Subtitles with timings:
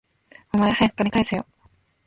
[0.51, 1.45] お前、はやく金返せよ